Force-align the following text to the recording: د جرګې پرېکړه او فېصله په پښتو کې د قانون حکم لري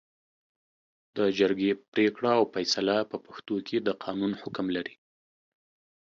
د 1.17 1.19
جرګې 1.39 1.71
پرېکړه 1.91 2.31
او 2.39 2.43
فېصله 2.53 2.97
په 3.11 3.17
پښتو 3.25 3.55
کې 3.67 3.77
د 3.81 3.89
قانون 4.03 4.31
حکم 4.41 4.67
لري 4.75 4.95